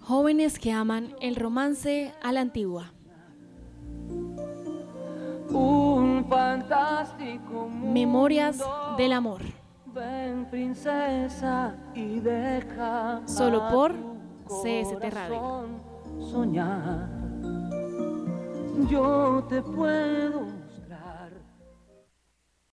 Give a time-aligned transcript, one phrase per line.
[0.00, 2.92] Jóvenes que aman el romance a la antigua.
[5.50, 7.92] Un fantástico mundo.
[7.92, 8.62] Memorias
[8.96, 9.40] del amor.
[9.86, 13.94] Ven, princesa, y deja Solo por
[14.46, 15.64] CST Radio.
[16.30, 17.08] Soñar.
[18.88, 20.55] Yo te puedo